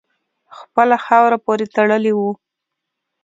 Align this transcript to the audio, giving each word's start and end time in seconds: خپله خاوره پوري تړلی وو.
خپله 0.57 0.95
خاوره 1.05 1.37
پوري 1.45 1.67
تړلی 1.75 2.13
وو. 2.17 2.31